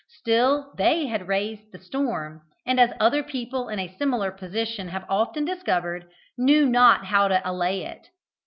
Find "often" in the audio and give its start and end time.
5.07-5.45